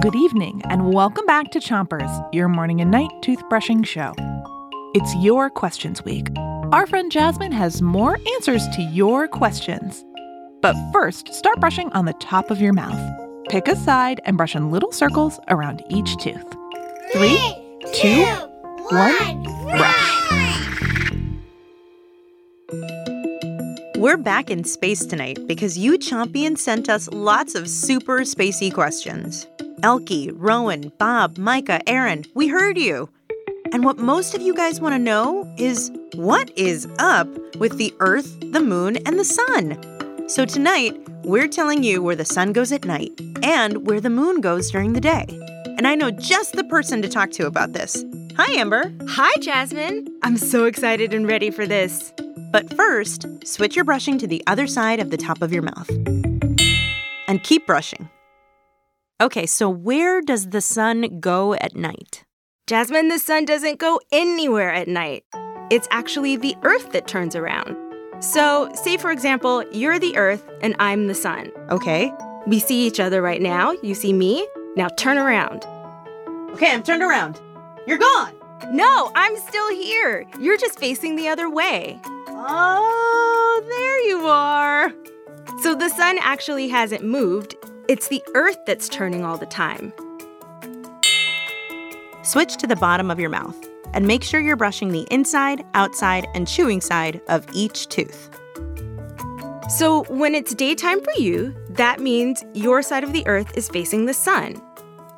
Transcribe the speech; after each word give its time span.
Good 0.00 0.14
evening, 0.14 0.62
and 0.68 0.92
welcome 0.92 1.26
back 1.26 1.50
to 1.50 1.58
Chompers, 1.58 2.32
your 2.32 2.48
morning 2.48 2.80
and 2.80 2.90
night 2.90 3.10
toothbrushing 3.22 3.84
show. 3.84 4.12
It's 4.94 5.14
your 5.16 5.50
questions 5.50 6.04
week. 6.04 6.28
Our 6.72 6.86
friend 6.86 7.10
Jasmine 7.10 7.52
has 7.52 7.82
more 7.82 8.16
answers 8.34 8.68
to 8.68 8.82
your 8.82 9.26
questions. 9.28 10.04
But 10.62 10.76
first, 10.92 11.34
start 11.34 11.58
brushing 11.58 11.90
on 11.92 12.04
the 12.04 12.12
top 12.14 12.50
of 12.50 12.60
your 12.60 12.72
mouth. 12.72 13.00
Pick 13.48 13.66
a 13.66 13.74
side 13.76 14.20
and 14.24 14.36
brush 14.36 14.54
in 14.54 14.70
little 14.70 14.92
circles 14.92 15.40
around 15.48 15.82
each 15.88 16.16
tooth. 16.18 16.54
Three, 17.12 17.38
two, 17.92 18.24
one, 18.90 19.42
brush. 19.64 19.99
We're 24.00 24.16
back 24.16 24.48
in 24.48 24.64
space 24.64 25.04
tonight 25.04 25.46
because 25.46 25.76
you 25.76 25.98
Chompions 25.98 26.56
sent 26.56 26.88
us 26.88 27.06
lots 27.12 27.54
of 27.54 27.68
super 27.68 28.20
spacey 28.20 28.72
questions. 28.72 29.46
Elkie, 29.82 30.32
Rowan, 30.34 30.90
Bob, 30.96 31.36
Micah, 31.36 31.86
Aaron, 31.86 32.24
we 32.34 32.48
heard 32.48 32.78
you. 32.78 33.10
And 33.74 33.84
what 33.84 33.98
most 33.98 34.34
of 34.34 34.40
you 34.40 34.54
guys 34.54 34.80
want 34.80 34.94
to 34.94 34.98
know 34.98 35.46
is 35.58 35.92
what 36.14 36.50
is 36.56 36.88
up 36.98 37.28
with 37.56 37.76
the 37.76 37.92
Earth, 38.00 38.40
the 38.40 38.60
Moon, 38.60 38.96
and 39.06 39.18
the 39.18 39.24
Sun? 39.24 39.78
So 40.30 40.46
tonight, 40.46 40.98
we're 41.22 41.46
telling 41.46 41.84
you 41.84 42.02
where 42.02 42.16
the 42.16 42.24
sun 42.24 42.54
goes 42.54 42.72
at 42.72 42.86
night 42.86 43.12
and 43.42 43.86
where 43.86 44.00
the 44.00 44.08
moon 44.08 44.40
goes 44.40 44.70
during 44.70 44.94
the 44.94 45.02
day. 45.02 45.26
And 45.76 45.86
I 45.86 45.94
know 45.94 46.10
just 46.10 46.54
the 46.54 46.64
person 46.64 47.02
to 47.02 47.08
talk 47.10 47.32
to 47.32 47.46
about 47.46 47.74
this. 47.74 48.02
Hi, 48.38 48.50
Amber. 48.58 48.94
Hi, 49.08 49.36
Jasmine. 49.40 50.08
I'm 50.22 50.38
so 50.38 50.64
excited 50.64 51.12
and 51.12 51.28
ready 51.28 51.50
for 51.50 51.66
this. 51.66 52.14
But 52.50 52.74
first, 52.74 53.26
switch 53.44 53.76
your 53.76 53.84
brushing 53.84 54.18
to 54.18 54.26
the 54.26 54.42
other 54.46 54.66
side 54.66 55.00
of 55.00 55.10
the 55.10 55.16
top 55.16 55.42
of 55.42 55.52
your 55.52 55.62
mouth. 55.62 55.88
And 57.28 57.42
keep 57.42 57.66
brushing. 57.66 58.08
Okay, 59.20 59.46
so 59.46 59.68
where 59.68 60.20
does 60.20 60.48
the 60.48 60.60
sun 60.60 61.20
go 61.20 61.54
at 61.54 61.76
night? 61.76 62.24
Jasmine, 62.66 63.08
the 63.08 63.18
sun 63.18 63.44
doesn't 63.44 63.78
go 63.78 64.00
anywhere 64.10 64.72
at 64.72 64.88
night. 64.88 65.24
It's 65.70 65.86
actually 65.90 66.36
the 66.36 66.56
earth 66.62 66.92
that 66.92 67.06
turns 67.06 67.36
around. 67.36 67.76
So, 68.20 68.70
say 68.74 68.96
for 68.96 69.10
example, 69.10 69.64
you're 69.72 69.98
the 69.98 70.16
earth 70.16 70.48
and 70.62 70.74
I'm 70.78 71.06
the 71.06 71.14
sun. 71.14 71.52
Okay. 71.70 72.12
We 72.46 72.58
see 72.58 72.86
each 72.86 72.98
other 72.98 73.22
right 73.22 73.40
now. 73.40 73.72
You 73.82 73.94
see 73.94 74.12
me. 74.12 74.46
Now 74.76 74.88
turn 74.88 75.18
around. 75.18 75.66
Okay, 76.52 76.72
I'm 76.72 76.82
turned 76.82 77.02
around. 77.02 77.40
You're 77.86 77.98
gone. 77.98 78.34
No, 78.72 79.10
I'm 79.14 79.36
still 79.36 79.70
here. 79.70 80.26
You're 80.38 80.56
just 80.56 80.78
facing 80.78 81.16
the 81.16 81.28
other 81.28 81.48
way. 81.48 82.00
Oh, 82.42 83.62
there 83.68 84.08
you 84.08 84.26
are. 84.26 84.92
So 85.62 85.74
the 85.74 85.90
sun 85.90 86.16
actually 86.22 86.68
hasn't 86.68 87.04
moved. 87.04 87.54
It's 87.86 88.08
the 88.08 88.22
earth 88.34 88.56
that's 88.66 88.88
turning 88.88 89.24
all 89.24 89.36
the 89.36 89.44
time. 89.44 89.92
Switch 92.22 92.56
to 92.56 92.66
the 92.66 92.76
bottom 92.76 93.10
of 93.10 93.20
your 93.20 93.28
mouth 93.28 93.56
and 93.92 94.06
make 94.06 94.24
sure 94.24 94.40
you're 94.40 94.56
brushing 94.56 94.90
the 94.90 95.06
inside, 95.10 95.64
outside, 95.74 96.26
and 96.34 96.48
chewing 96.48 96.80
side 96.80 97.20
of 97.28 97.46
each 97.52 97.88
tooth. 97.88 98.30
So 99.68 100.04
when 100.04 100.34
it's 100.34 100.54
daytime 100.54 101.02
for 101.02 101.12
you, 101.18 101.54
that 101.70 102.00
means 102.00 102.42
your 102.54 102.80
side 102.80 103.04
of 103.04 103.12
the 103.12 103.26
earth 103.26 103.56
is 103.56 103.68
facing 103.68 104.06
the 104.06 104.14
sun. 104.14 104.62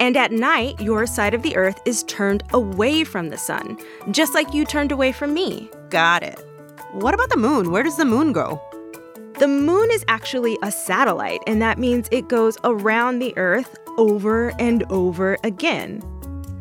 And 0.00 0.16
at 0.16 0.32
night, 0.32 0.80
your 0.80 1.06
side 1.06 1.34
of 1.34 1.42
the 1.42 1.56
earth 1.56 1.80
is 1.84 2.02
turned 2.04 2.42
away 2.52 3.04
from 3.04 3.28
the 3.28 3.38
sun, 3.38 3.78
just 4.10 4.34
like 4.34 4.52
you 4.52 4.64
turned 4.64 4.90
away 4.90 5.12
from 5.12 5.32
me. 5.32 5.70
Got 5.90 6.24
it. 6.24 6.44
What 6.94 7.12
about 7.12 7.28
the 7.28 7.36
moon? 7.36 7.72
Where 7.72 7.82
does 7.82 7.96
the 7.96 8.04
moon 8.04 8.32
go? 8.32 8.62
The 9.40 9.48
moon 9.48 9.90
is 9.90 10.04
actually 10.06 10.56
a 10.62 10.70
satellite, 10.70 11.40
and 11.44 11.60
that 11.60 11.76
means 11.76 12.08
it 12.12 12.28
goes 12.28 12.56
around 12.62 13.18
the 13.18 13.36
earth 13.36 13.76
over 13.98 14.52
and 14.60 14.84
over 14.90 15.36
again. 15.42 16.02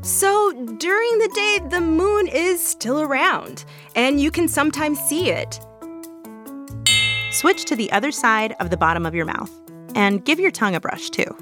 So 0.00 0.52
during 0.78 1.18
the 1.18 1.28
day, 1.34 1.68
the 1.68 1.82
moon 1.82 2.28
is 2.28 2.64
still 2.64 3.02
around, 3.02 3.66
and 3.94 4.22
you 4.22 4.30
can 4.30 4.48
sometimes 4.48 4.98
see 5.00 5.28
it. 5.28 5.60
Switch 7.30 7.66
to 7.66 7.76
the 7.76 7.92
other 7.92 8.10
side 8.10 8.56
of 8.58 8.70
the 8.70 8.78
bottom 8.78 9.04
of 9.04 9.14
your 9.14 9.26
mouth 9.26 9.50
and 9.94 10.24
give 10.24 10.40
your 10.40 10.50
tongue 10.50 10.74
a 10.74 10.80
brush 10.80 11.10
too. 11.10 11.36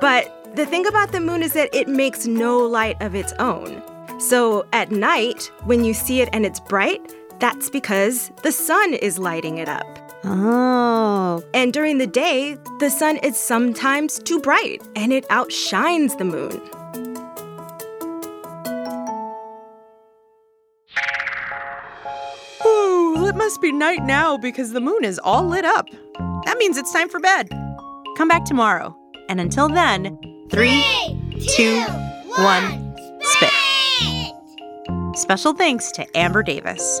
But 0.00 0.54
the 0.54 0.66
thing 0.66 0.86
about 0.86 1.10
the 1.10 1.20
moon 1.20 1.42
is 1.42 1.52
that 1.54 1.74
it 1.74 1.88
makes 1.88 2.28
no 2.28 2.60
light 2.60 2.96
of 3.02 3.16
its 3.16 3.32
own. 3.40 3.82
So 4.20 4.68
at 4.72 4.92
night, 4.92 5.50
when 5.64 5.84
you 5.84 5.94
see 5.94 6.20
it 6.20 6.28
and 6.32 6.46
it's 6.46 6.60
bright, 6.60 7.12
that's 7.38 7.70
because 7.70 8.30
the 8.42 8.52
sun 8.52 8.94
is 8.94 9.18
lighting 9.18 9.58
it 9.58 9.68
up. 9.68 10.06
Oh. 10.24 11.42
And 11.54 11.72
during 11.72 11.98
the 11.98 12.06
day, 12.06 12.56
the 12.80 12.90
sun 12.90 13.16
is 13.18 13.36
sometimes 13.36 14.18
too 14.18 14.40
bright 14.40 14.82
and 14.96 15.12
it 15.12 15.24
outshines 15.30 16.16
the 16.16 16.24
moon. 16.24 16.60
Ooh, 22.66 23.26
it 23.28 23.36
must 23.36 23.60
be 23.60 23.70
night 23.70 24.02
now 24.02 24.36
because 24.36 24.72
the 24.72 24.80
moon 24.80 25.04
is 25.04 25.20
all 25.20 25.44
lit 25.44 25.64
up. 25.64 25.86
That 26.46 26.56
means 26.58 26.76
it's 26.76 26.92
time 26.92 27.08
for 27.08 27.20
bed. 27.20 27.48
Come 28.16 28.28
back 28.28 28.44
tomorrow. 28.44 28.96
And 29.28 29.40
until 29.40 29.68
then, 29.68 30.18
three, 30.50 30.82
two, 31.54 31.80
one, 32.36 32.96
spit. 33.20 33.52
Special 35.16 35.54
thanks 35.54 35.90
to 35.92 36.06
Amber 36.16 36.42
Davis. 36.42 37.00